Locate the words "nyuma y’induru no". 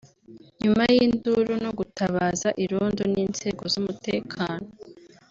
0.61-1.71